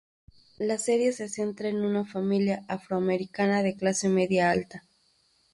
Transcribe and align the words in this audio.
La 0.57 0.79
serie 0.79 1.13
se 1.13 1.29
centra 1.29 1.69
en 1.69 1.85
una 1.85 2.05
familia 2.05 2.65
afroamericana 2.67 3.61
de 3.61 3.75
clase 3.75 4.09
media-alta. 4.09 4.83